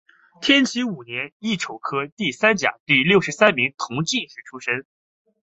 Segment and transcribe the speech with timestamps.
[0.41, 4.87] 天启五年乙丑科第三甲第六十三名同进士出身。